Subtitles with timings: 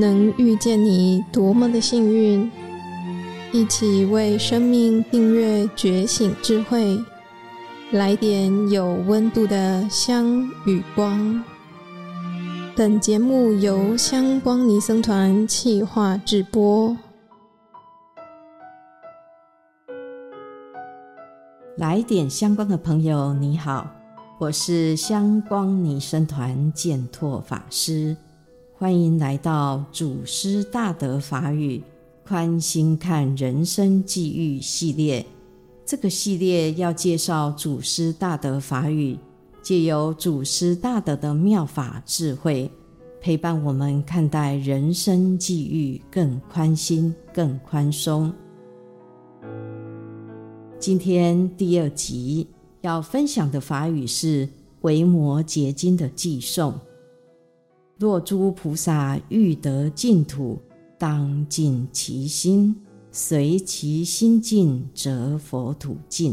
[0.00, 2.48] 能遇见你多么的幸运！
[3.50, 6.96] 一起为生命订阅觉醒智慧，
[7.90, 11.42] 来点有温度的香与光。
[12.76, 16.96] 本节目由香光尼僧团企划制播。
[21.76, 23.84] 来点相关的朋友，你好，
[24.38, 28.16] 我是香光尼僧团见拓法师，
[28.80, 31.82] 欢迎来到祖师大德法语
[32.24, 35.26] 宽心看人生际遇系列。
[35.84, 39.18] 这个系列要介绍祖师大德法语，
[39.60, 42.70] 借由祖师大德的妙法智慧，
[43.20, 48.32] 陪伴我们看待人生际遇更宽心、更宽松。
[50.78, 52.46] 今天第二集
[52.82, 54.46] 要分享的法语是
[54.82, 56.78] 《维摩诘经》的偈颂：
[57.98, 60.56] 若诸菩萨欲得净土，
[60.96, 62.74] 当净其心，
[63.10, 66.32] 随其心净，则佛土净。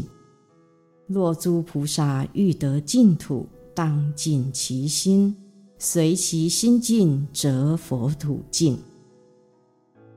[1.08, 5.36] 若诸菩萨欲得净土，当净其心，
[5.76, 8.78] 随其心净，则佛土净。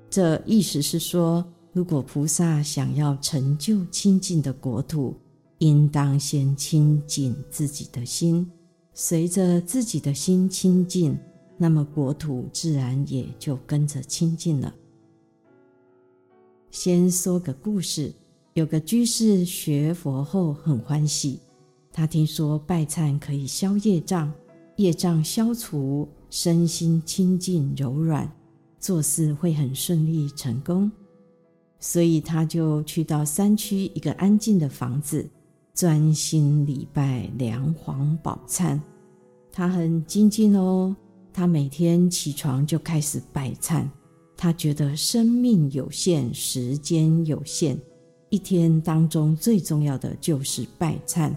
[0.08, 5.16] 这意思是说，如果菩萨想要成就清净的国土，
[5.58, 8.47] 应当先清净自己的心。
[8.94, 11.17] 随着自己的心清净，
[11.62, 14.74] 那么国土自然也就跟着清净了。
[16.72, 18.14] 先说个故事：
[18.54, 21.40] 有个居士学佛后很欢喜，
[21.92, 24.32] 他听说拜忏可以消业障，
[24.78, 28.32] 业障消除，身心清净柔软，
[28.80, 30.90] 做事会很顺利成功。
[31.82, 35.30] 所以他就去到山区一个安静的房子，
[35.73, 38.80] 专心礼拜梁皇宝忏。
[39.52, 40.96] 他很精进哦，
[41.40, 43.88] 他每天起床就开始拜忏。
[44.36, 47.80] 他觉得生命有限，时间有限，
[48.30, 51.33] 一天当中最重要的就是拜忏，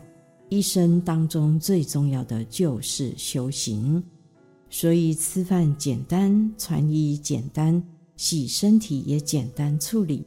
[0.48, 4.02] 一生当中最重要的就是修行。
[4.68, 7.80] 所以吃饭简单，穿衣简单，
[8.16, 10.26] 洗身体也简单处理。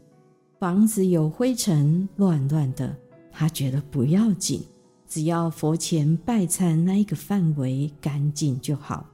[0.58, 2.96] 房子有灰尘，乱乱的，
[3.30, 4.62] 他觉得不要紧，
[5.06, 9.06] 只要佛前拜忏那一个范围干净就好。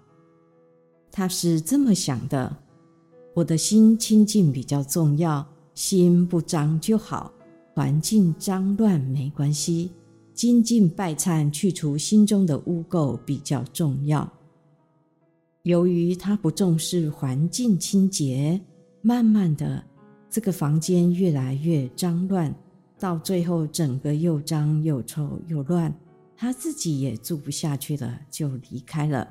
[1.12, 2.56] 他是这么想的：
[3.34, 5.46] 我的心清净比较重要，
[5.76, 7.32] 心不脏就好，
[7.76, 9.92] 环境脏乱没关系。
[10.34, 14.32] 精进拜忏，去除心中的污垢比较重要。
[15.64, 18.60] 由于他不重视环境清洁，
[19.02, 19.84] 慢慢的。
[20.30, 22.56] 这个房间越来越脏乱，
[22.98, 25.94] 到最后整个又脏又臭又乱，
[26.38, 29.28] 他自己也住不下去了，就离开了。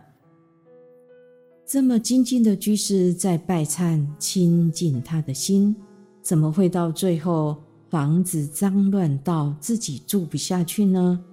[1.73, 5.77] 这么精进的居士在拜忏清净他的心，
[6.21, 7.57] 怎么会到最后
[7.89, 11.25] 房子脏乱到自己住不下去呢？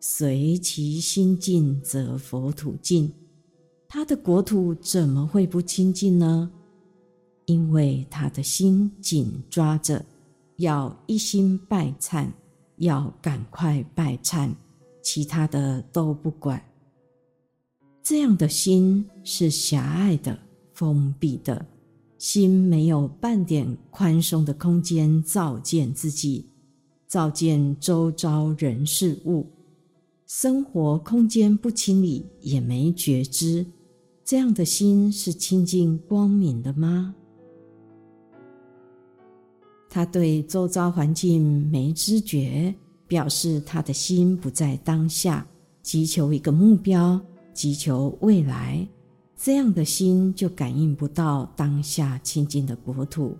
[0.00, 3.10] 随其心净，则佛土净。
[3.88, 6.50] 他的国土怎么会不清净呢？
[7.46, 10.04] 因为他的心紧抓着，
[10.56, 12.26] 要一心拜忏，
[12.76, 14.50] 要赶快拜忏，
[15.00, 16.62] 其他的都不管。
[18.10, 20.36] 这样的心是狭隘的、
[20.72, 21.64] 封闭的，
[22.18, 26.44] 心没有半点宽松的空间，照见自己，
[27.06, 29.46] 照见周遭人事物，
[30.26, 33.64] 生活空间不清理，也没觉知。
[34.24, 37.14] 这样的心是清净光明的吗？
[39.88, 42.74] 他对周遭环境没知觉，
[43.06, 45.46] 表示他的心不在当下，
[45.80, 47.20] 急求一个目标，
[47.60, 48.88] 祈求未来，
[49.36, 53.36] 这样的心就感应不到当下清净的国土。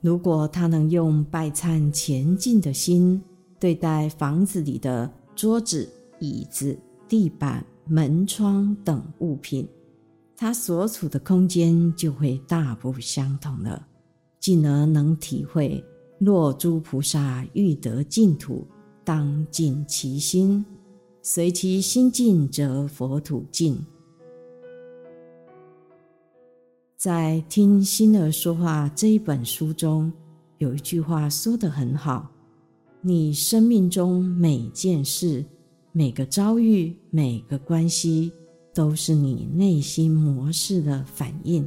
[0.00, 3.20] 如果他能用拜忏前进的心
[3.58, 9.66] 对待房子里的桌子、椅子、地板、门窗等物品，
[10.36, 13.84] 他所处的空间就会大不相同了。
[14.38, 15.84] 进而能体会：
[16.20, 18.64] 若诸菩萨欲得净土，
[19.02, 20.64] 当净其心，
[21.26, 23.82] 随其心净，则佛土净。
[26.98, 30.12] 在《听心儿说话》这一本书中，
[30.58, 32.30] 有一句话说得很好：
[33.00, 35.42] 你生命中每件事、
[35.92, 38.30] 每个遭遇、每个关系，
[38.74, 41.66] 都是你内心模式的反应。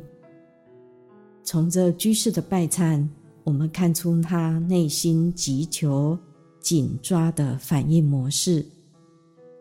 [1.44, 3.04] 从这居士的拜忏，
[3.44, 6.16] 我们看出他内心急求、
[6.60, 8.64] 紧抓的反应模式。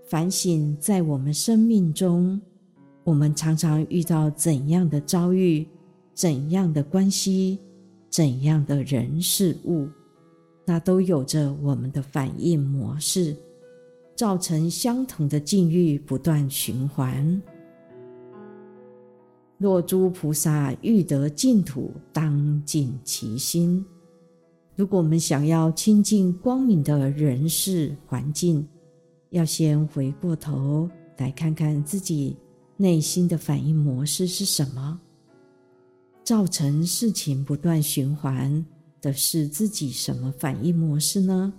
[0.06, 2.40] 反省在我们生命中，
[3.02, 5.66] 我们常常遇到怎样的遭遇、
[6.14, 7.58] 怎样的关系、
[8.08, 9.88] 怎样的人事物，
[10.64, 13.34] 那都有着我们的反应模式，
[14.14, 17.42] 造成相同的境遇不断循环。
[19.58, 23.84] 若诸菩萨欲得净土，当净其心。
[24.76, 28.68] 如果我们想要亲近光明的人事环境，
[29.30, 30.88] 要先回过头
[31.18, 32.36] 来看看自己
[32.76, 35.00] 内心的反应模式是什么，
[36.22, 38.64] 造成事情不断循环
[39.00, 41.52] 的是自己什么反应模式呢？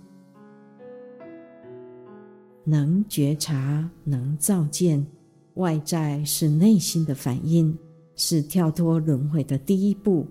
[2.64, 5.06] 能觉察，能照见，
[5.54, 7.76] 外在是内心的反应。
[8.20, 10.26] 是跳脱轮回的第一步，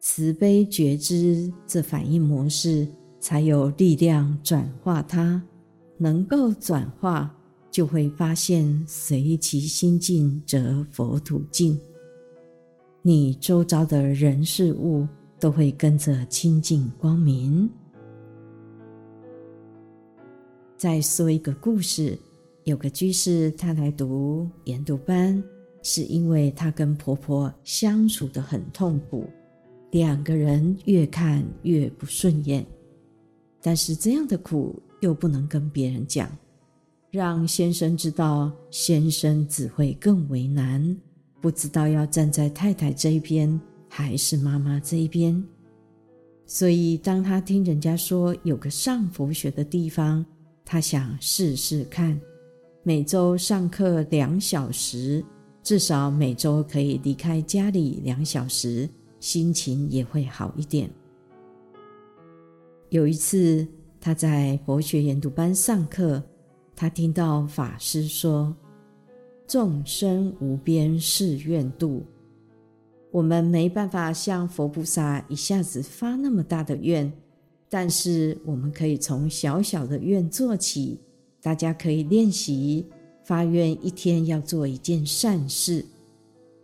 [0.00, 2.88] 慈悲觉知这反应模式，
[3.22, 5.40] 才有力量转化它。
[5.96, 7.32] 能够转化，
[7.70, 11.78] 就会发现随其心净，则佛土净。
[13.02, 15.06] 你周遭的人事物
[15.38, 17.70] 都会跟着清净光明。
[20.76, 22.18] 再说一个故事，
[22.64, 25.40] 有个居士，他来读研读班。
[25.84, 29.28] 是因为他跟婆婆相处得很痛苦，
[29.90, 32.64] 两个人越看越不顺眼。
[33.62, 36.28] 但是这样的苦又不能跟别人讲，
[37.10, 40.96] 让先生知道，先生只会更为难，
[41.40, 45.42] 不知道要站在太太这一边还是妈妈这一边。
[46.44, 50.26] 所以，当他听人家说有个上佛学的地方，
[50.64, 52.20] 他想试试看，
[52.82, 55.24] 每周上课两小时。
[55.62, 58.88] 至少每周可以离开家里两小时，
[59.20, 60.90] 心情也会好一点。
[62.92, 63.66] 有一次，
[63.98, 66.22] 他在佛学研读班上课，
[66.76, 68.54] 他听到法师说
[69.48, 72.04] ：“众生无边誓愿度。”
[73.10, 77.10] 我们没办法像佛菩萨一下子发那么大的愿，
[77.70, 81.00] 但是我们可以从小小的愿做起，
[81.40, 82.84] 大家可以练习。
[83.24, 85.82] 发愿一天要做一件善事，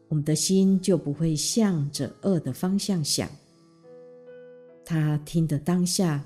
[0.08, 3.26] 我们的心就不会向着恶的方向想。
[4.90, 6.24] 她听的当下，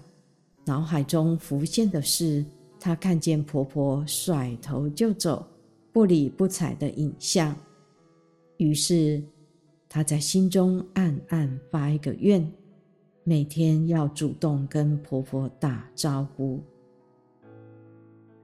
[0.65, 2.47] 脑海中浮现的是
[2.79, 5.45] 她看见婆婆甩头就走、
[5.93, 7.57] 不理不睬的影像。
[8.59, 9.21] 于是
[9.89, 12.49] 她在心中暗暗发一个愿：
[13.25, 16.61] 每天要主动跟婆婆打招呼。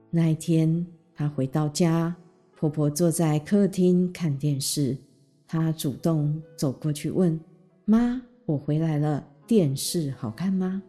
[0.09, 0.85] 那一天。
[1.15, 2.15] 她回到家，
[2.55, 4.97] 婆婆坐在客厅看电视。
[5.45, 7.37] 她主动走过去问
[7.83, 10.83] ：“妈，我回来了，电视好看吗？”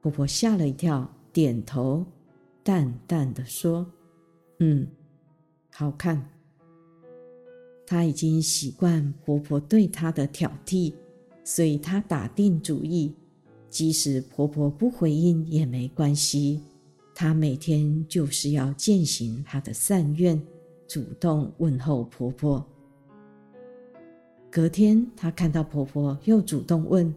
[0.00, 2.06] 婆婆吓了一跳，点头，
[2.62, 3.84] 淡淡的说
[4.60, 4.86] ：“嗯，
[5.72, 6.24] 好看。”
[7.84, 10.94] 她已经习惯婆婆对她的挑剔，
[11.42, 13.12] 所以她打定主意，
[13.68, 16.60] 即使婆婆不回应也没关系。
[17.12, 20.40] 她每天就是要践行她的善愿，
[20.86, 22.64] 主动问候婆婆。
[24.50, 27.14] 隔天，她看到婆婆又主动问：“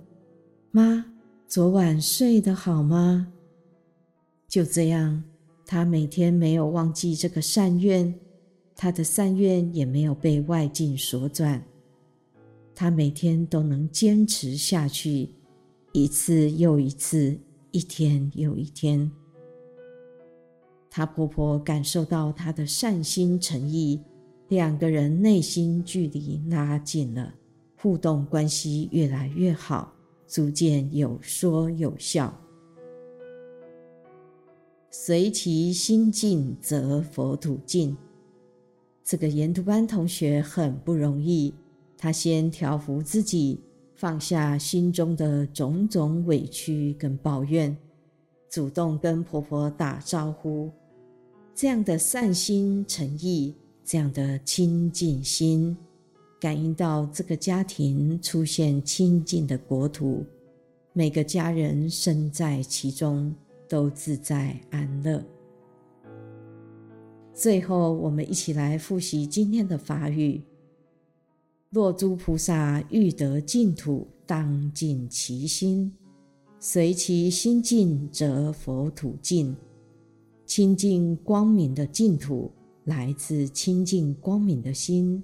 [0.69, 1.03] 妈，
[1.47, 3.33] 昨晚睡得好吗？”
[4.47, 5.23] 就这样，
[5.66, 8.13] 她每天没有忘记这个善愿，
[8.75, 11.66] 她的善愿也没有被外境所转，
[12.75, 15.30] 她每天都能坚持下去，
[15.92, 17.35] 一次又一次，
[17.71, 19.11] 一天又一天。
[20.92, 23.99] 她婆婆感受到她的善心诚意，
[24.50, 27.33] 两个人内心距离拉近了，
[27.78, 29.94] 互动关系越来越好，
[30.28, 32.33] 逐渐有说有笑。
[34.92, 37.97] 随其心净，则佛土净。
[39.04, 41.54] 这个研读班同学很不容易，
[41.97, 43.59] 他先调服自己，
[43.95, 47.76] 放下心中的种种委屈跟抱怨，
[48.50, 50.69] 主动跟婆婆打招呼。
[51.56, 55.75] 这样的善心诚意，这样的清净心，
[56.40, 60.25] 感应到这个家庭出现清净的国土，
[60.94, 63.33] 每个家人身在其中
[63.68, 65.23] 都自在安乐。
[67.33, 70.42] 最后，我们一起来复习今天的法语：
[71.69, 75.92] 若诸菩萨欲得净土，当净其心，
[76.59, 79.56] 随其心净，则佛土净。
[80.45, 82.52] 清净光明的净土，
[82.85, 85.23] 来自清净光明的心。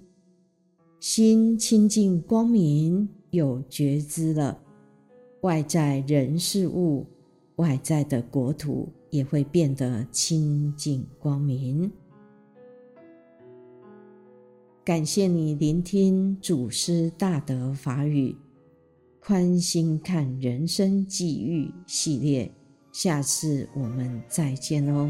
[1.00, 4.62] 心清净光明，有觉知了，
[5.42, 7.06] 外在人事物、
[7.56, 11.92] 外在的国土也会变得清净光明。
[14.84, 18.36] 感谢你聆听祖师大德法语，
[19.20, 22.52] 宽心看人生际遇系列，
[22.92, 25.10] 下次我们再见哦。